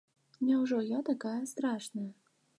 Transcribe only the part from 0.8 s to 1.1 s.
я